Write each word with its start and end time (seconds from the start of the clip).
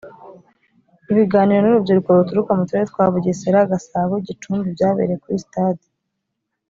ibiganiro 1.11 1.61
n’ 1.65 1.69
urubyiruko 1.71 2.09
ruturuka 2.17 2.51
mu 2.57 2.63
turere 2.67 2.85
twa 2.91 3.05
bugesera 3.13 3.69
gasabo 3.71 4.13
gicumbi 4.27 4.67
byabereye 4.75 5.17
kuri 5.23 5.43
sitade 5.43 5.83